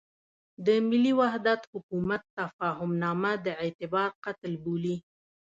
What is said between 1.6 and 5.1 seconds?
حکومت تفاهمنامه د اعتبار قتل بولم.